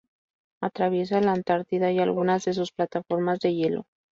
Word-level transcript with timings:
Atraviesa 0.63 1.21
la 1.21 1.33
Antártida 1.33 1.91
y 1.91 1.99
algunas 1.99 2.43
de 2.45 2.55
sus 2.55 2.71
plataformas 2.71 3.37
de 3.37 3.53
hielo. 3.53 3.83